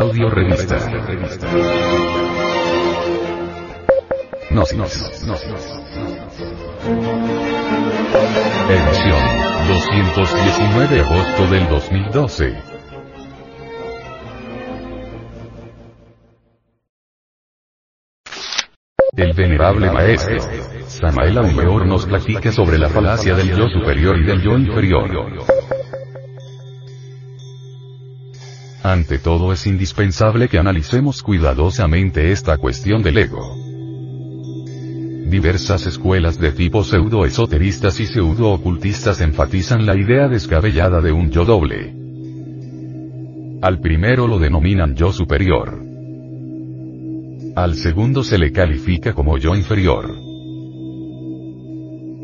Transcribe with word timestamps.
Audio 0.00 0.30
Revista. 0.30 0.78
Gnosis. 4.50 4.80
Edición 8.70 9.20
219 9.68 10.88
de 10.88 11.00
agosto 11.02 11.46
del 11.48 11.68
2012. 11.68 12.62
El 19.16 19.32
venerable 19.34 19.90
maestro, 19.90 20.38
Samael 20.86 21.36
Aumeor 21.36 21.84
nos 21.84 22.06
platica 22.06 22.50
sobre 22.50 22.78
la 22.78 22.88
falacia 22.88 23.34
del 23.34 23.54
yo 23.54 23.68
superior 23.68 24.16
y 24.18 24.24
del 24.24 24.40
yo 24.40 24.56
inferior. 24.56 25.79
Ante 28.82 29.18
todo 29.18 29.52
es 29.52 29.66
indispensable 29.66 30.48
que 30.48 30.58
analicemos 30.58 31.22
cuidadosamente 31.22 32.32
esta 32.32 32.56
cuestión 32.56 33.02
del 33.02 33.18
ego. 33.18 33.56
Diversas 35.26 35.86
escuelas 35.86 36.38
de 36.38 36.52
tipo 36.52 36.82
pseudo-esoteristas 36.82 38.00
y 38.00 38.06
pseudo-ocultistas 38.06 39.20
enfatizan 39.20 39.84
la 39.84 39.96
idea 39.96 40.28
descabellada 40.28 41.02
de 41.02 41.12
un 41.12 41.30
yo 41.30 41.44
doble. 41.44 41.94
Al 43.60 43.80
primero 43.80 44.26
lo 44.26 44.38
denominan 44.38 44.94
yo 44.96 45.12
superior. 45.12 45.82
Al 47.54 47.74
segundo 47.74 48.24
se 48.24 48.38
le 48.38 48.50
califica 48.50 49.12
como 49.12 49.36
yo 49.36 49.54
inferior. 49.54 50.10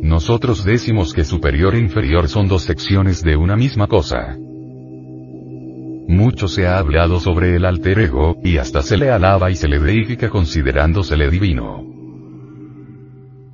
Nosotros 0.03 0.65
decimos 0.65 1.13
que 1.13 1.25
superior 1.25 1.75
e 1.75 1.81
inferior 1.81 2.29
son 2.29 2.49
dos 2.49 2.63
secciones 2.63 3.23
de 3.23 3.37
una 3.37 3.57
misma 3.57 3.89
cosa. 3.89 4.39
Mucho 6.09 6.47
se 6.47 6.67
ha 6.67 6.79
hablado 6.79 7.19
sobre 7.21 7.57
el 7.57 7.65
alter 7.65 7.99
ego, 7.99 8.37
y 8.45 8.59
hasta 8.59 8.83
se 8.83 8.97
le 8.97 9.11
alaba 9.11 9.51
y 9.51 9.57
se 9.57 9.69
le 9.69 9.81
deifica 9.81 10.31
considerándosele 10.31 11.31
divino. 11.31 11.85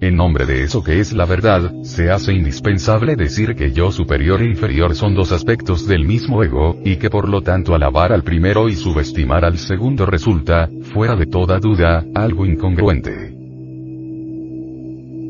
En 0.00 0.16
nombre 0.16 0.46
de 0.46 0.64
eso 0.64 0.82
que 0.82 0.98
es 0.98 1.12
la 1.12 1.26
verdad, 1.26 1.72
se 1.84 2.10
hace 2.10 2.32
indispensable 2.32 3.14
decir 3.14 3.54
que 3.54 3.72
yo 3.72 3.92
superior 3.92 4.42
e 4.42 4.46
inferior 4.46 4.96
son 4.96 5.14
dos 5.14 5.30
aspectos 5.30 5.86
del 5.86 6.04
mismo 6.04 6.42
ego, 6.42 6.76
y 6.84 6.96
que 6.96 7.08
por 7.08 7.28
lo 7.28 7.42
tanto 7.42 7.74
alabar 7.74 8.12
al 8.12 8.24
primero 8.24 8.68
y 8.68 8.74
subestimar 8.74 9.44
al 9.44 9.58
segundo 9.58 10.04
resulta, 10.04 10.68
fuera 10.92 11.14
de 11.16 11.26
toda 11.26 11.58
duda, 11.58 12.04
algo 12.14 12.44
incongruente. 12.44 13.41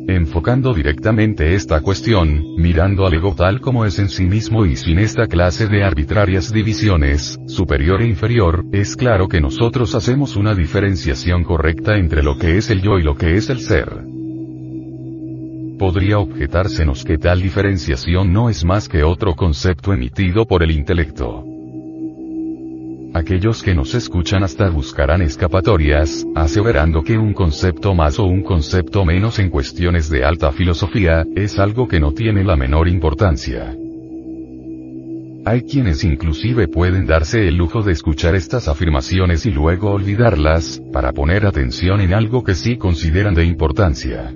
Enfocando 0.09 0.75
directamente 0.75 1.55
esta 1.55 1.81
cuestión, 1.81 2.57
mirando 2.57 3.07
al 3.07 3.15
ego 3.15 3.35
tal 3.37 3.61
como 3.61 3.85
es 3.85 4.01
en 4.01 4.09
sí 4.09 4.25
mismo 4.25 4.67
y 4.67 4.75
sin 4.75 4.99
esta 4.99 5.29
clase 5.29 5.69
de 5.69 5.85
arbitrarias 5.85 6.53
divisiones, 6.53 7.39
superior 7.47 8.03
e 8.03 8.09
inferior, 8.09 8.65
es 8.73 8.97
claro 8.97 9.29
que 9.29 9.41
nosotros 9.41 9.95
hacemos 9.95 10.35
una 10.35 10.55
diferenciación 10.55 11.45
correcta 11.45 11.97
entre 11.97 12.23
lo 12.23 12.37
que 12.37 12.57
es 12.57 12.71
el 12.71 12.83
yo 12.83 12.99
y 12.99 13.03
lo 13.03 13.15
que 13.15 13.37
es 13.37 13.49
el 13.49 13.61
ser. 13.61 13.89
Podría 15.79 16.19
objetársenos 16.19 17.05
que 17.05 17.19
tal 17.19 17.41
diferenciación 17.41 18.33
no 18.33 18.51
es 18.51 18.65
más 18.65 18.89
que 18.89 19.05
otro 19.05 19.35
concepto 19.37 19.93
emitido 19.93 20.47
por 20.47 20.65
el 20.65 20.73
intelecto. 20.73 21.52
Aquellos 23.15 23.63
que 23.63 23.75
nos 23.75 23.95
escuchan 23.95 24.43
hasta 24.43 24.71
buscarán 24.71 25.21
escapatorias, 25.21 26.27
aseverando 26.35 27.03
que 27.03 27.19
un 27.19 27.35
concepto 27.35 27.95
más 27.95 28.19
o 28.19 28.25
un 28.25 28.43
concepto 28.43 29.05
menos 29.05 29.39
en 29.39 29.51
cuestiones 29.51 30.09
de 30.09 30.25
alta 30.25 30.51
filosofía, 30.51 31.27
es 31.37 31.59
algo 31.59 31.87
que 31.87 32.01
no 32.01 32.13
tiene 32.13 32.43
la 32.43 32.57
menor 32.57 32.89
importancia. 32.89 33.77
Hay 35.45 35.63
quienes 35.63 36.05
inclusive 36.05 36.69
pueden 36.69 37.05
darse 37.05 37.47
el 37.49 37.57
lujo 37.57 37.83
de 37.83 37.93
escuchar 37.93 38.35
estas 38.35 38.67
afirmaciones 38.69 39.45
y 39.45 39.51
luego 39.51 39.91
olvidarlas, 39.91 40.81
para 40.91 41.13
poner 41.13 41.45
atención 41.45 42.01
en 42.01 42.15
algo 42.15 42.43
que 42.43 42.55
sí 42.55 42.79
consideran 42.79 43.35
de 43.35 43.45
importancia. 43.45 44.33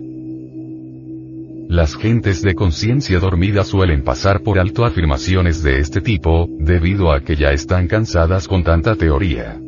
Las 1.68 1.96
gentes 1.96 2.42
de 2.42 2.54
conciencia 2.54 3.18
dormida 3.18 3.64
suelen 3.64 4.04
pasar 4.04 4.42
por 4.42 4.60
alto 4.60 4.84
afirmaciones 4.84 5.64
de 5.64 5.80
este 5.80 6.00
tipo, 6.00 6.46
debido 6.60 7.10
a 7.10 7.20
que 7.20 7.34
ya 7.34 7.50
están 7.50 7.88
cansadas 7.88 8.46
con 8.46 8.62
tanta 8.62 8.94
teoría. 8.94 9.60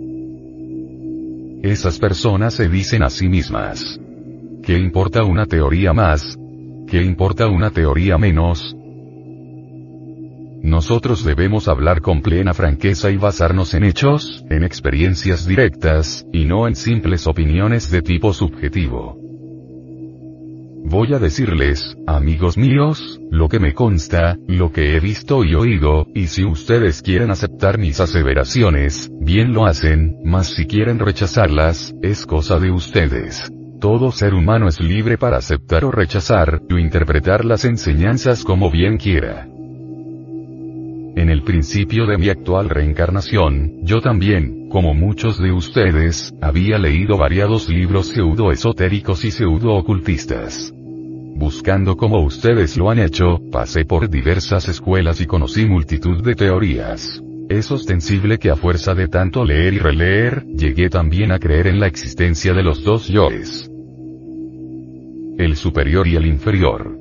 Esas 1.63 1.99
personas 1.99 2.55
se 2.55 2.69
dicen 2.69 3.03
a 3.03 3.11
sí 3.11 3.29
mismas. 3.29 3.99
¿Qué 4.63 4.79
importa 4.79 5.25
una 5.25 5.47
teoría 5.47 5.93
más? 5.93 6.39
¿Qué 6.87 7.03
importa 7.03 7.49
una 7.49 7.71
teoría 7.71 8.17
menos? 8.17 8.77
Nosotros 10.63 11.25
debemos 11.25 11.67
hablar 11.67 12.01
con 12.01 12.23
plena 12.23 12.55
franqueza 12.55 13.11
y 13.11 13.17
basarnos 13.17 13.75
en 13.75 13.83
hechos, 13.83 14.45
en 14.49 14.63
experiencias 14.63 15.47
directas, 15.47 16.25
y 16.33 16.45
no 16.45 16.69
en 16.69 16.77
simples 16.77 17.27
opiniones 17.27 17.91
de 17.91 18.03
tipo 18.03 18.33
subjetivo. 18.33 19.28
Voy 20.91 21.13
a 21.13 21.19
decirles, 21.19 21.99
amigos 22.07 22.57
míos, 22.57 23.21
lo 23.31 23.51
que 23.51 23.61
me 23.61 23.75
consta, 23.75 24.39
lo 24.47 24.73
que 24.73 24.97
he 24.97 25.01
visto 25.01 25.45
y 25.45 25.55
oído, 25.55 26.07
y 26.15 26.29
si 26.29 26.47
ustedes 26.47 27.03
quieren 27.03 27.31
aceptar 27.31 27.77
mis 27.77 28.01
aseveraciones, 28.01 29.11
bien 29.21 29.53
lo 29.53 29.67
hacen, 29.67 30.17
mas 30.25 30.55
si 30.55 30.67
quieren 30.67 30.99
rechazarlas, 30.99 31.95
es 32.01 32.25
cosa 32.25 32.59
de 32.59 32.71
ustedes. 32.71 33.53
Todo 33.83 34.13
ser 34.13 34.33
humano 34.33 34.67
es 34.67 34.81
libre 34.81 35.19
para 35.19 35.37
aceptar 35.37 35.85
o 35.85 35.91
rechazar, 35.91 36.63
o 36.73 36.79
interpretar 36.79 37.45
las 37.45 37.67
enseñanzas 37.67 38.43
como 38.43 38.71
bien 38.71 38.97
quiera. 38.97 39.47
En 41.17 41.29
el 41.29 41.43
principio 41.43 42.07
de 42.07 42.17
mi 42.17 42.31
actual 42.31 42.71
reencarnación, 42.71 43.75
yo 43.83 44.01
también, 44.01 44.71
como 44.71 44.95
muchos 44.95 45.39
de 45.39 45.53
ustedes, 45.53 46.33
había 46.41 46.79
leído 46.79 47.19
variados 47.19 47.69
libros 47.69 48.07
pseudo-esotéricos 48.09 49.27
y 49.27 49.33
pseudo-ocultistas. 49.33 50.73
Buscando 51.39 51.97
como 51.97 52.21
ustedes 52.25 52.77
lo 52.77 52.91
han 52.91 52.99
hecho, 52.99 53.41
pasé 53.53 53.85
por 53.85 54.11
diversas 54.11 54.69
escuelas 54.69 55.21
y 55.21 55.27
conocí 55.27 55.67
multitud 55.67 56.21
de 56.21 56.35
teorías. 56.35 57.23
Es 57.49 57.71
ostensible 57.71 58.41
que 58.41 58.51
a 58.51 58.57
fuerza 58.57 58.93
de 58.97 59.07
tanto 59.07 59.45
leer 59.45 59.75
y 59.75 59.79
releer, 59.79 60.45
llegué 60.47 60.91
también 60.91 61.31
a 61.31 61.39
creer 61.39 61.69
en 61.69 61.79
la 61.79 61.87
existencia 61.87 62.53
de 62.55 62.65
los 62.65 62.83
dos 62.83 63.07
yoes. 63.07 63.71
El 65.39 65.55
superior 65.55 66.09
y 66.09 66.17
el 66.17 66.27
inferior. 66.27 66.99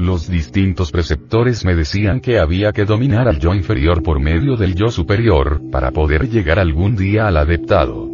Los 0.00 0.28
distintos 0.28 0.90
preceptores 0.90 1.64
me 1.64 1.76
decían 1.76 2.18
que 2.18 2.40
había 2.40 2.72
que 2.72 2.84
dominar 2.84 3.28
al 3.28 3.38
yo 3.38 3.54
inferior 3.54 4.02
por 4.02 4.18
medio 4.18 4.56
del 4.56 4.74
yo 4.74 4.88
superior, 4.88 5.62
para 5.70 5.92
poder 5.92 6.28
llegar 6.28 6.58
algún 6.58 6.96
día 6.96 7.28
al 7.28 7.36
adeptado. 7.36 8.13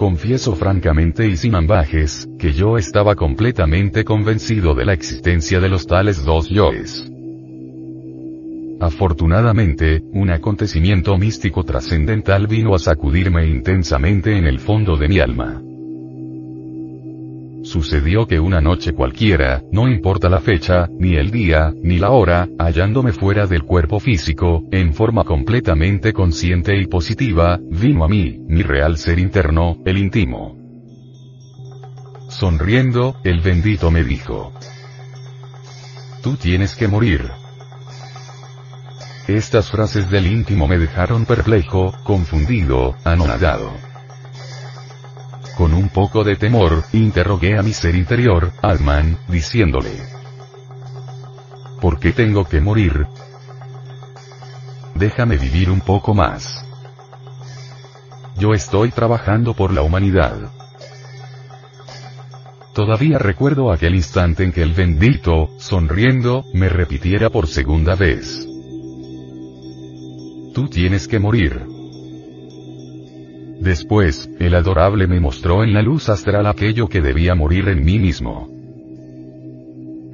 Confieso 0.00 0.56
francamente 0.56 1.26
y 1.26 1.36
sin 1.36 1.54
ambajes, 1.54 2.26
que 2.38 2.54
yo 2.54 2.78
estaba 2.78 3.14
completamente 3.16 4.02
convencido 4.02 4.74
de 4.74 4.86
la 4.86 4.94
existencia 4.94 5.60
de 5.60 5.68
los 5.68 5.86
tales 5.86 6.24
dos 6.24 6.48
yoes. 6.48 7.04
Afortunadamente, 8.80 10.02
un 10.14 10.30
acontecimiento 10.30 11.18
místico 11.18 11.64
trascendental 11.64 12.46
vino 12.46 12.74
a 12.74 12.78
sacudirme 12.78 13.46
intensamente 13.46 14.38
en 14.38 14.46
el 14.46 14.58
fondo 14.58 14.96
de 14.96 15.06
mi 15.06 15.18
alma. 15.18 15.60
Sucedió 17.70 18.26
que 18.26 18.40
una 18.40 18.60
noche 18.60 18.92
cualquiera, 18.92 19.62
no 19.70 19.88
importa 19.88 20.28
la 20.28 20.40
fecha, 20.40 20.88
ni 20.98 21.14
el 21.14 21.30
día, 21.30 21.72
ni 21.84 22.00
la 22.00 22.10
hora, 22.10 22.48
hallándome 22.58 23.12
fuera 23.12 23.46
del 23.46 23.62
cuerpo 23.62 24.00
físico, 24.00 24.64
en 24.72 24.92
forma 24.92 25.22
completamente 25.22 26.12
consciente 26.12 26.76
y 26.76 26.86
positiva, 26.86 27.60
vino 27.62 28.04
a 28.04 28.08
mí, 28.08 28.40
mi 28.48 28.64
real 28.64 28.98
ser 28.98 29.20
interno, 29.20 29.76
el 29.84 29.98
íntimo. 29.98 30.58
Sonriendo, 32.28 33.14
el 33.22 33.38
bendito 33.40 33.92
me 33.92 34.02
dijo. 34.02 34.52
Tú 36.24 36.34
tienes 36.34 36.74
que 36.74 36.88
morir. 36.88 37.30
Estas 39.28 39.70
frases 39.70 40.10
del 40.10 40.26
íntimo 40.26 40.66
me 40.66 40.76
dejaron 40.76 41.24
perplejo, 41.24 41.94
confundido, 42.02 42.96
anonadado. 43.04 43.89
Con 45.60 45.74
un 45.74 45.90
poco 45.90 46.24
de 46.24 46.36
temor, 46.36 46.84
interrogué 46.94 47.58
a 47.58 47.62
mi 47.62 47.74
ser 47.74 47.94
interior, 47.94 48.50
Alman, 48.62 49.18
diciéndole. 49.28 49.92
¿Por 51.82 52.00
qué 52.00 52.12
tengo 52.12 52.46
que 52.46 52.62
morir? 52.62 53.06
Déjame 54.94 55.36
vivir 55.36 55.70
un 55.70 55.82
poco 55.82 56.14
más. 56.14 56.64
Yo 58.38 58.54
estoy 58.54 58.90
trabajando 58.90 59.52
por 59.52 59.70
la 59.74 59.82
humanidad. 59.82 60.50
Todavía 62.72 63.18
recuerdo 63.18 63.70
aquel 63.70 63.96
instante 63.96 64.44
en 64.44 64.52
que 64.52 64.62
el 64.62 64.72
bendito, 64.72 65.50
sonriendo, 65.58 66.42
me 66.54 66.70
repitiera 66.70 67.28
por 67.28 67.46
segunda 67.46 67.96
vez. 67.96 68.48
Tú 70.54 70.70
tienes 70.70 71.06
que 71.06 71.18
morir. 71.18 71.69
Después, 73.60 74.30
el 74.38 74.54
adorable 74.54 75.06
me 75.06 75.20
mostró 75.20 75.62
en 75.62 75.74
la 75.74 75.82
luz 75.82 76.08
astral 76.08 76.46
aquello 76.46 76.88
que 76.88 77.02
debía 77.02 77.34
morir 77.34 77.68
en 77.68 77.84
mí 77.84 77.98
mismo. 77.98 78.48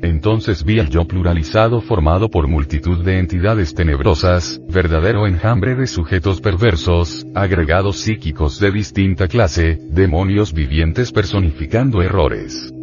Entonces 0.03 0.65
vi 0.65 0.79
al 0.79 0.91
yo 0.91 1.05
pluralizado 1.05 1.81
formado 1.81 2.29
por 2.29 2.49
multitud 2.49 3.05
de 3.05 3.19
entidades 3.19 3.75
tenebrosas, 3.75 4.61
verdadero 4.69 5.27
enjambre 5.27 5.75
de 5.75 5.87
sujetos 5.87 6.41
perversos, 6.41 7.25
agregados 7.35 7.99
psíquicos 7.99 8.59
de 8.59 8.73
distinta 8.73 9.29
clase, 9.29 9.79
demonios 9.91 10.53
vivientes 10.53 11.13
personificando 11.13 12.03
errores. 12.03 12.76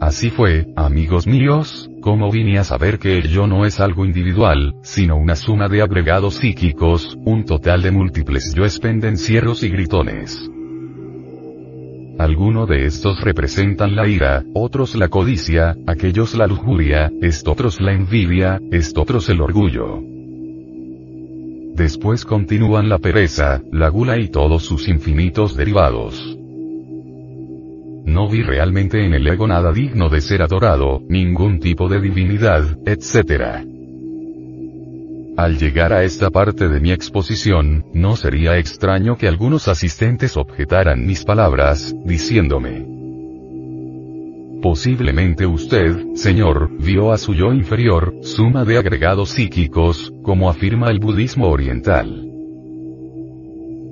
Así 0.00 0.30
fue, 0.30 0.66
amigos 0.76 1.26
míos, 1.26 1.90
como 2.02 2.30
vine 2.30 2.58
a 2.58 2.64
saber 2.64 2.98
que 2.98 3.16
el 3.16 3.28
yo 3.28 3.46
no 3.46 3.64
es 3.64 3.80
algo 3.80 4.04
individual, 4.04 4.74
sino 4.82 5.16
una 5.16 5.36
suma 5.36 5.68
de 5.68 5.80
agregados 5.80 6.34
psíquicos, 6.34 7.16
un 7.24 7.44
total 7.44 7.82
de 7.82 7.90
múltiples 7.90 8.54
yoes 8.54 8.78
pendencieros 8.78 9.62
y 9.62 9.70
gritones. 9.70 10.50
Algunos 12.18 12.68
de 12.68 12.84
estos 12.84 13.20
representan 13.22 13.96
la 13.96 14.06
ira, 14.06 14.44
otros 14.54 14.94
la 14.96 15.08
codicia, 15.08 15.76
aquellos 15.86 16.34
la 16.34 16.46
lujuria, 16.46 17.10
otros 17.46 17.80
la 17.80 17.92
envidia, 17.92 18.60
otros 18.96 19.28
el 19.30 19.40
orgullo. 19.40 20.02
Después 21.74 22.24
continúan 22.24 22.88
la 22.88 22.98
pereza, 22.98 23.62
la 23.72 23.88
gula 23.88 24.18
y 24.18 24.28
todos 24.28 24.64
sus 24.64 24.88
infinitos 24.88 25.56
derivados. 25.56 26.38
No 28.06 28.28
vi 28.28 28.42
realmente 28.42 29.04
en 29.04 29.14
el 29.14 29.26
ego 29.26 29.48
nada 29.48 29.72
digno 29.72 30.08
de 30.08 30.20
ser 30.20 30.40
adorado, 30.40 31.02
ningún 31.08 31.58
tipo 31.58 31.88
de 31.88 32.00
divinidad, 32.00 32.78
etc. 32.86 33.66
Al 35.36 35.58
llegar 35.58 35.92
a 35.92 36.04
esta 36.04 36.30
parte 36.30 36.68
de 36.68 36.80
mi 36.80 36.92
exposición, 36.92 37.84
no 37.92 38.14
sería 38.14 38.58
extraño 38.58 39.18
que 39.18 39.26
algunos 39.26 39.66
asistentes 39.66 40.36
objetaran 40.36 41.04
mis 41.04 41.24
palabras, 41.24 41.94
diciéndome, 42.04 42.86
Posiblemente 44.62 45.44
usted, 45.44 46.14
señor, 46.14 46.70
vio 46.78 47.12
a 47.12 47.18
su 47.18 47.34
yo 47.34 47.52
inferior, 47.52 48.14
suma 48.22 48.64
de 48.64 48.78
agregados 48.78 49.30
psíquicos, 49.30 50.12
como 50.22 50.48
afirma 50.48 50.90
el 50.90 51.00
budismo 51.00 51.48
oriental. 51.48 52.25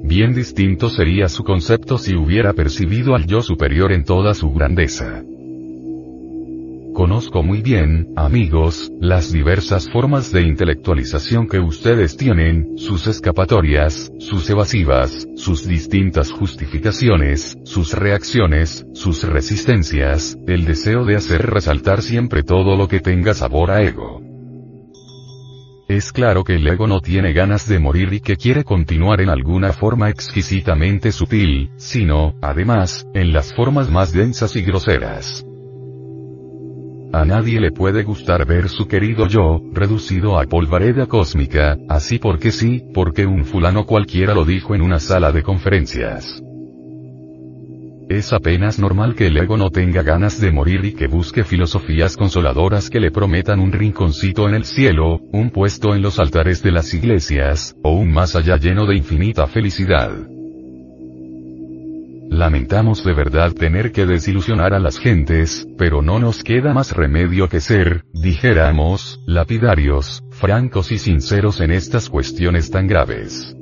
Bien 0.07 0.35
distinto 0.35 0.91
sería 0.91 1.31
su 1.31 1.45
concepto 1.45 1.97
si 1.97 2.15
hubiera 2.15 2.53
percibido 2.53 3.15
al 3.15 3.27
yo 3.27 3.41
superior 3.41 3.91
en 3.91 4.05
toda 4.05 4.35
su 4.35 4.53
grandeza. 4.53 5.25
Conozco 6.93 7.43
muy 7.43 7.63
bien, 7.63 8.13
amigos, 8.15 8.93
las 9.01 9.33
diversas 9.33 9.89
formas 9.89 10.31
de 10.31 10.43
intelectualización 10.43 11.49
que 11.49 11.59
ustedes 11.59 12.19
tienen, 12.19 12.77
sus 12.77 13.07
escapatorias, 13.07 14.13
sus 14.19 14.49
evasivas, 14.51 15.27
sus 15.37 15.67
distintas 15.67 16.31
justificaciones, 16.31 17.57
sus 17.65 17.95
reacciones, 17.95 18.87
sus 18.93 19.25
resistencias, 19.25 20.39
el 20.47 20.67
deseo 20.67 21.07
de 21.07 21.17
hacer 21.17 21.47
resaltar 21.47 22.03
siempre 22.03 22.43
todo 22.43 22.77
lo 22.77 22.89
que 22.89 23.01
tenga 23.01 23.33
sabor 23.33 23.71
a 23.71 23.83
ego. 23.83 24.34
Es 25.87 26.13
claro 26.13 26.45
que 26.45 26.55
el 26.55 26.67
ego 26.67 26.87
no 26.87 27.01
tiene 27.01 27.35
ganas 27.35 27.69
de 27.69 27.79
morir 27.79 28.15
y 28.15 28.21
que 28.21 28.37
quiere 28.37 28.65
continuar 28.65 29.21
en 29.21 29.29
alguna 29.29 29.75
forma 29.75 30.09
exquisitamente 30.09 31.13
sutil, 31.13 31.71
sino, 31.77 32.35
además, 32.41 33.07
en 33.13 33.35
las 33.35 33.53
formas 33.53 33.91
más 33.91 34.11
densas 34.11 34.57
y 34.57 34.63
groseras. 34.63 35.45
A 37.13 37.27
nadie 37.27 37.61
le 37.61 37.71
puede 37.71 38.03
gustar 38.03 38.47
ver 38.47 38.71
su 38.71 38.89
querido 38.89 39.29
yo, 39.29 39.61
reducido 39.73 40.39
a 40.41 40.45
polvareda 40.45 41.07
cósmica, 41.07 41.77
así 41.89 42.19
porque 42.19 42.51
sí, 42.51 42.83
porque 42.95 43.27
un 43.27 43.45
fulano 43.45 43.85
cualquiera 43.85 44.35
lo 44.35 44.47
dijo 44.47 44.75
en 44.75 44.81
una 44.81 44.99
sala 44.99 45.33
de 45.33 45.43
conferencias. 45.43 46.43
Es 48.09 48.35
apenas 48.35 48.79
normal 48.79 49.15
que 49.15 49.29
el 49.29 49.37
ego 49.39 49.57
no 49.57 49.71
tenga 49.71 50.03
ganas 50.03 50.39
de 50.39 50.53
morir 50.53 50.85
y 50.85 50.93
que 50.93 51.07
busque 51.07 51.43
filosofías 51.43 52.19
consoladoras 52.19 52.91
que 52.91 53.01
le 53.01 53.11
prometan 53.11 53.61
un 53.61 53.73
rinconcito 53.73 54.47
en 54.47 54.55
el 54.55 54.65
cielo, 54.65 55.21
un 55.33 55.51
puesto 55.51 55.95
en 55.95 56.03
los 56.03 56.19
altares 56.19 56.63
de 56.63 56.71
las 56.71 56.93
iglesias, 56.93 57.75
o 57.83 57.93
un 57.93 58.13
más 58.13 58.37
allá 58.37 58.59
lleno 58.59 58.85
de 58.85 58.97
infinita 58.97 59.47
felicidad. 59.47 60.13
Lamentamos 62.29 63.05
de 63.05 63.15
verdad 63.15 63.53
tener 63.53 63.91
que 63.91 64.05
desilusionar 64.05 64.75
a 64.75 64.81
las 64.81 64.99
gentes, 64.99 65.67
pero 65.79 66.03
no 66.03 66.19
nos 66.19 66.43
queda 66.45 66.75
más 66.75 66.93
remedio 66.93 67.49
que 67.49 67.61
ser, 67.61 68.05
dijéramos, 68.13 69.23
lapidarios, 69.27 70.23
francos 70.31 70.93
y 70.93 70.99
sinceros 70.99 71.61
en 71.61 71.71
estas 71.71 72.11
cuestiones 72.11 72.71
tan 72.71 72.87
graves. 72.87 73.57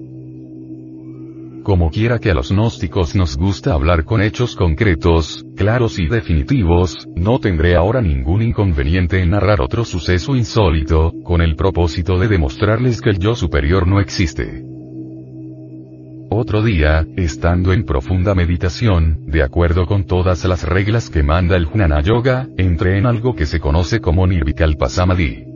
Como 1.62 1.90
quiera 1.90 2.18
que 2.18 2.32
a 2.32 2.34
los 2.34 2.50
gnósticos 2.50 3.14
nos 3.14 3.36
gusta 3.36 3.72
hablar 3.72 4.04
con 4.04 4.20
hechos 4.20 4.56
concretos, 4.56 5.46
claros 5.56 6.00
y 6.00 6.08
definitivos, 6.08 7.06
no 7.14 7.38
tendré 7.38 7.76
ahora 7.76 8.02
ningún 8.02 8.42
inconveniente 8.42 9.22
en 9.22 9.30
narrar 9.30 9.60
otro 9.60 9.84
suceso 9.84 10.34
insólito, 10.34 11.12
con 11.22 11.40
el 11.40 11.54
propósito 11.54 12.18
de 12.18 12.26
demostrarles 12.26 13.00
que 13.00 13.10
el 13.10 13.20
yo 13.20 13.36
superior 13.36 13.86
no 13.86 14.00
existe. 14.00 14.64
Otro 16.30 16.62
día, 16.62 17.06
estando 17.16 17.72
en 17.72 17.84
profunda 17.84 18.34
meditación, 18.34 19.26
de 19.26 19.44
acuerdo 19.44 19.86
con 19.86 20.04
todas 20.04 20.44
las 20.44 20.64
reglas 20.64 21.10
que 21.10 21.22
manda 21.22 21.56
el 21.56 21.66
Jnana 21.66 22.00
Yoga, 22.00 22.48
entré 22.56 22.98
en 22.98 23.06
algo 23.06 23.36
que 23.36 23.46
se 23.46 23.60
conoce 23.60 24.00
como 24.00 24.26
Nirvikalpa 24.26 24.88
Samadhi. 24.88 25.51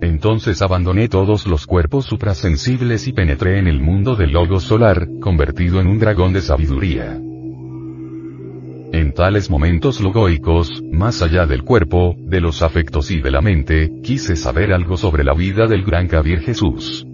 Entonces 0.00 0.60
abandoné 0.62 1.08
todos 1.08 1.46
los 1.46 1.66
cuerpos 1.66 2.04
suprasensibles 2.06 3.08
y 3.08 3.12
penetré 3.12 3.58
en 3.58 3.66
el 3.66 3.80
mundo 3.80 4.14
del 4.14 4.32
logo 4.32 4.60
solar, 4.60 5.08
convertido 5.20 5.80
en 5.80 5.86
un 5.86 5.98
dragón 5.98 6.32
de 6.32 6.42
sabiduría. 6.42 7.20
En 8.92 9.12
tales 9.12 9.50
momentos 9.50 10.00
logoicos, 10.00 10.82
más 10.92 11.20
allá 11.22 11.46
del 11.46 11.64
cuerpo, 11.64 12.14
de 12.18 12.40
los 12.40 12.62
afectos 12.62 13.10
y 13.10 13.20
de 13.20 13.30
la 13.30 13.40
mente, 13.40 13.90
quise 14.02 14.36
saber 14.36 14.72
algo 14.72 14.96
sobre 14.96 15.24
la 15.24 15.34
vida 15.34 15.66
del 15.66 15.82
gran 15.82 16.08
Kabir 16.08 16.40
Jesús. 16.40 17.06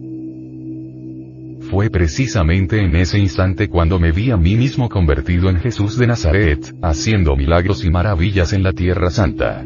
Fue 1.71 1.89
precisamente 1.89 2.81
en 2.85 2.95
ese 2.97 3.19
instante 3.19 3.69
cuando 3.69 3.99
me 3.99 4.13
vi 4.13 4.31
a 4.31 4.37
mí 4.37 4.57
mismo 4.57 4.89
convertido 4.89 5.49
en 5.49 5.57
Jesús 5.57 5.97
de 5.97 6.07
Nazaret, 6.07 6.75
haciendo 6.83 7.35
milagros 7.35 7.83
y 7.85 7.91
maravillas 7.91 8.53
en 8.53 8.63
la 8.63 8.73
Tierra 8.73 9.11
Santa. 9.11 9.65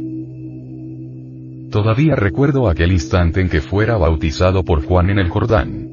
Todavía 1.76 2.17
recuerdo 2.17 2.70
aquel 2.70 2.90
instante 2.90 3.43
en 3.43 3.50
que 3.50 3.61
fuera 3.61 3.99
bautizado 3.99 4.64
por 4.64 4.82
Juan 4.82 5.11
en 5.11 5.19
el 5.19 5.28
Jordán. 5.28 5.90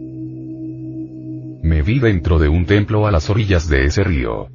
Me 1.61 1.81
vi 1.81 1.99
dentro 1.99 2.39
de 2.39 2.47
un 2.47 2.65
templo 2.65 3.05
a 3.05 3.11
las 3.11 3.29
orillas 3.29 3.67
de 3.67 3.83
ese 3.83 4.01
río. 4.01 4.47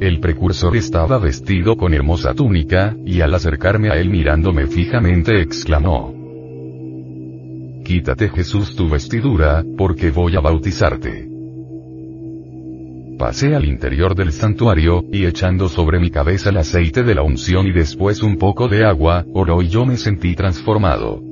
El 0.00 0.20
precursor 0.20 0.76
estaba 0.76 1.18
vestido 1.18 1.76
con 1.76 1.94
hermosa 1.94 2.32
túnica, 2.32 2.94
y 3.04 3.22
al 3.22 3.34
acercarme 3.34 3.90
a 3.90 3.96
él 3.96 4.08
mirándome 4.08 4.68
fijamente 4.68 5.40
exclamó, 5.40 6.14
Quítate 7.84 8.28
Jesús 8.28 8.76
tu 8.76 8.88
vestidura, 8.88 9.64
porque 9.76 10.12
voy 10.12 10.36
a 10.36 10.40
bautizarte. 10.40 11.35
Pasé 13.18 13.54
al 13.54 13.64
interior 13.64 14.14
del 14.14 14.30
santuario, 14.30 15.04
y 15.10 15.24
echando 15.24 15.68
sobre 15.68 15.98
mi 15.98 16.10
cabeza 16.10 16.50
el 16.50 16.58
aceite 16.58 17.02
de 17.02 17.14
la 17.14 17.22
unción 17.22 17.66
y 17.66 17.72
después 17.72 18.22
un 18.22 18.36
poco 18.36 18.68
de 18.68 18.84
agua, 18.84 19.24
oró 19.32 19.62
y 19.62 19.68
yo 19.68 19.86
me 19.86 19.96
sentí 19.96 20.34
transformado. 20.34 21.22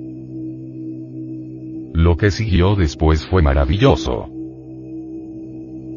Lo 1.93 2.17
que 2.17 2.31
siguió 2.31 2.75
después 2.75 3.27
fue 3.27 3.43
maravilloso. 3.43 4.29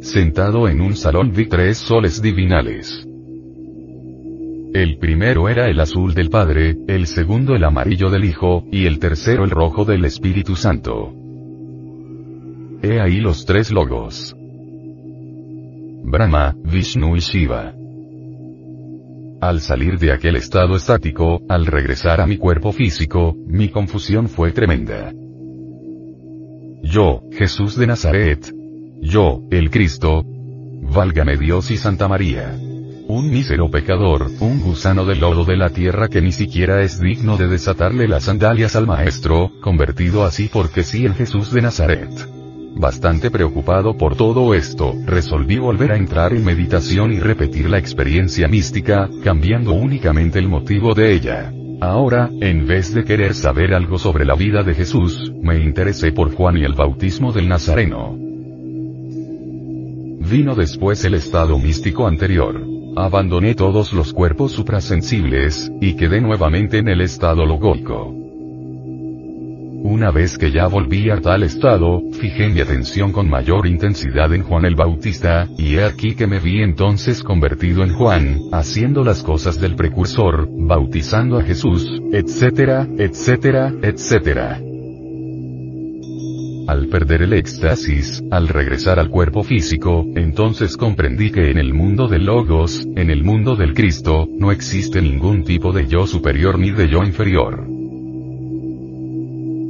Sentado 0.02 0.68
en 0.68 0.82
un 0.82 0.96
salón 0.96 1.32
vi 1.34 1.48
tres 1.48 1.78
soles 1.78 2.22
divinales. 2.22 3.08
El 4.74 4.98
primero 5.00 5.50
era 5.50 5.70
el 5.70 5.80
azul 5.80 6.14
del 6.14 6.30
Padre, 6.30 6.78
el 6.88 7.08
segundo 7.08 7.56
el 7.56 7.64
amarillo 7.64 8.10
del 8.10 8.26
Hijo, 8.26 8.66
y 8.72 8.86
el 8.86 9.00
tercero 9.00 9.44
el 9.44 9.50
rojo 9.50 9.86
del 9.86 10.06
Espíritu 10.06 10.56
Santo. 10.56 11.14
He 12.84 13.00
ahí 13.00 13.20
los 13.22 13.46
tres 13.46 13.72
logos. 13.72 14.37
Brahma, 16.10 16.56
Vishnu 16.64 17.18
y 17.18 17.20
Shiva. 17.20 17.74
Al 19.42 19.60
salir 19.60 20.00
de 20.00 20.14
aquel 20.14 20.38
estado 20.38 20.78
estático, 20.78 21.42
al 21.50 21.66
regresar 21.66 22.22
a 22.22 22.26
mi 22.26 22.38
cuerpo 22.38 22.72
físico, 22.72 23.36
mi 23.46 23.68
confusión 23.68 24.30
fue 24.30 24.54
tremenda. 24.54 25.12
Yo, 26.82 27.24
Jesús 27.34 27.76
de 27.76 27.88
Nazaret. 27.88 28.54
Yo, 29.02 29.42
el 29.52 29.70
Cristo. 29.70 30.24
Válgame 30.82 31.36
Dios 31.36 31.72
y 31.72 31.78
Santa 31.78 32.08
María. 32.08 32.58
Un 33.10 33.30
mísero 33.30 33.70
pecador, 33.70 34.32
un 34.40 34.62
gusano 34.62 35.04
del 35.04 35.20
lodo 35.20 35.44
de 35.44 35.58
la 35.58 35.72
tierra 35.72 36.08
que 36.08 36.22
ni 36.22 36.32
siquiera 36.32 36.84
es 36.84 37.02
digno 37.02 37.36
de 37.36 37.50
desatarle 37.50 38.08
las 38.08 38.24
sandalias 38.24 38.78
al 38.78 38.88
Maestro, 38.88 39.52
convertido 39.62 40.24
así 40.24 40.50
porque 40.52 40.84
sí 40.84 41.06
en 41.06 41.16
Jesús 41.16 41.52
de 41.52 41.64
Nazaret. 41.64 42.37
Bastante 42.80 43.32
preocupado 43.32 43.98
por 43.98 44.16
todo 44.16 44.54
esto, 44.54 44.94
resolví 45.06 45.58
volver 45.58 45.92
a 45.92 45.98
entrar 45.98 46.34
en 46.34 46.46
meditación 46.46 47.12
y 47.12 47.20
repetir 47.20 47.70
la 47.70 47.80
experiencia 47.80 48.48
mística, 48.48 49.10
cambiando 49.24 49.74
únicamente 49.74 50.38
el 50.38 50.48
motivo 50.48 50.94
de 50.94 51.14
ella. 51.14 51.52
Ahora, 51.82 52.30
en 52.40 52.68
vez 52.68 52.94
de 52.94 53.04
querer 53.04 53.34
saber 53.34 53.74
algo 53.74 53.98
sobre 53.98 54.26
la 54.26 54.36
vida 54.36 54.62
de 54.62 54.76
Jesús, 54.76 55.34
me 55.42 55.58
interesé 55.60 56.12
por 56.12 56.34
Juan 56.36 56.58
y 56.58 56.66
el 56.66 56.74
bautismo 56.74 57.32
del 57.32 57.48
Nazareno. 57.48 58.16
Vino 60.30 60.54
después 60.56 61.04
el 61.04 61.16
estado 61.16 61.58
místico 61.58 62.06
anterior. 62.06 62.64
abandoné 62.96 63.54
todos 63.54 63.94
los 63.94 64.12
cuerpos 64.12 64.54
suprasensibles, 64.54 65.72
y 65.80 65.96
quedé 65.96 66.20
nuevamente 66.20 66.80
en 66.80 66.88
el 66.88 67.02
estado 67.02 67.46
logóico. 67.46 68.17
Una 69.84 70.12
vez 70.12 70.38
que 70.38 70.52
ya 70.52 70.68
volví 70.68 71.10
a 71.12 71.22
tal 71.22 71.44
estado, 71.44 72.02
fijé 72.20 72.50
mi 72.50 72.62
atención 72.62 73.12
con 73.12 73.30
mayor 73.30 73.68
intensidad 73.68 74.34
en 74.34 74.44
Juan 74.44 74.66
el 74.66 74.76
Bautista, 74.76 75.48
y 75.58 75.76
he 75.76 75.84
aquí 75.84 76.16
que 76.16 76.26
me 76.26 76.40
vi 76.40 76.62
entonces 76.64 77.24
convertido 77.24 77.84
en 77.84 77.94
Juan, 77.94 78.40
haciendo 78.52 79.04
las 79.04 79.22
cosas 79.22 79.60
del 79.60 79.76
precursor, 79.76 80.48
bautizando 80.52 81.38
a 81.38 81.44
Jesús, 81.44 81.88
etcétera, 82.12 82.88
etcétera, 82.98 83.72
etcétera. 83.82 84.60
Al 86.68 86.88
perder 86.88 87.22
el 87.22 87.34
éxtasis, 87.34 88.24
al 88.32 88.50
regresar 88.50 89.00
al 89.00 89.10
cuerpo 89.10 89.44
físico, 89.44 90.06
entonces 90.16 90.76
comprendí 90.76 91.32
que 91.32 91.52
en 91.52 91.60
el 91.60 91.74
mundo 91.74 92.08
del 92.08 92.26
Logos, 92.26 92.86
en 92.96 93.10
el 93.10 93.24
mundo 93.24 93.56
del 93.56 93.74
Cristo, 93.74 94.28
no 94.38 94.52
existe 94.52 95.02
ningún 95.02 95.44
tipo 95.44 95.72
de 95.72 95.88
yo 95.88 96.08
superior 96.08 96.60
ni 96.60 96.72
de 96.72 96.90
yo 96.90 97.04
inferior. 97.04 97.77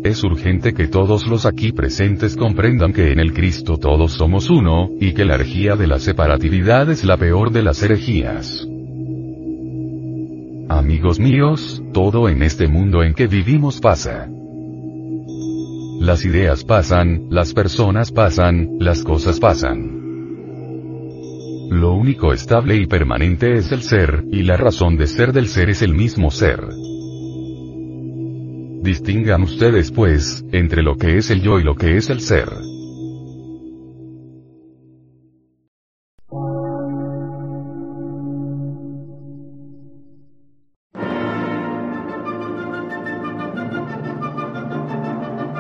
Es 0.08 0.24
urgente 0.24 0.74
que 0.74 0.88
todos 0.88 1.28
los 1.28 1.46
aquí 1.46 1.74
presentes 1.74 2.38
comprendan 2.38 2.94
que 2.94 3.12
en 3.12 3.20
el 3.20 3.34
Cristo 3.34 3.78
todos 3.78 4.14
somos 4.14 4.50
uno, 4.50 4.90
y 5.02 5.12
que 5.12 5.26
la 5.26 5.36
herejía 5.36 5.76
de 5.76 5.86
la 5.86 6.00
separatividad 6.00 6.90
es 6.90 7.04
la 7.04 7.18
peor 7.18 7.52
de 7.52 7.62
las 7.62 7.84
herejías. 7.84 8.66
Amigos 10.70 11.20
míos, 11.20 11.84
todo 11.92 12.30
en 12.30 12.42
este 12.42 12.70
mundo 12.70 13.04
en 13.04 13.16
que 13.16 13.28
vivimos 13.28 13.82
pasa. 13.82 14.30
Las 16.00 16.24
ideas 16.24 16.64
pasan, 16.64 17.28
las 17.30 17.54
personas 17.54 18.14
pasan, 18.14 18.78
las 18.80 19.04
cosas 19.04 19.42
pasan. 19.42 19.92
Lo 21.70 21.96
único 21.96 22.32
estable 22.32 22.78
y 22.78 22.88
permanente 22.88 23.58
es 23.58 23.74
el 23.74 23.82
ser, 23.82 24.24
y 24.32 24.44
la 24.44 24.56
razón 24.56 24.96
de 24.96 25.08
ser 25.08 25.34
del 25.34 25.50
ser 25.50 25.70
es 25.70 25.82
el 25.82 25.94
mismo 25.94 26.32
ser. 26.32 26.62
Distingan 28.88 29.44
ustedes 29.44 29.92
pues, 29.92 30.46
entre 30.54 30.82
lo 30.82 30.96
que 30.96 31.18
es 31.18 31.30
el 31.30 31.42
yo 31.42 31.60
y 31.60 31.64
lo 31.64 31.76
que 31.76 31.98
es 31.98 32.10
el 32.10 32.22
ser. 32.22 32.48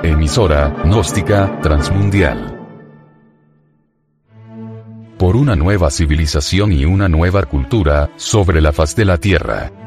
Emisora, 0.03 0.74
gnóstica, 0.86 1.60
transmundial. 1.60 2.57
Por 5.17 5.36
una 5.36 5.57
nueva 5.57 5.91
civilización 5.91 6.72
y 6.72 6.86
una 6.86 7.10
nueva 7.10 7.43
cultura, 7.43 8.10
sobre 8.15 8.62
la 8.62 8.72
faz 8.72 8.96
de 8.96 9.03
la 9.03 9.17
Tierra. 9.17 9.87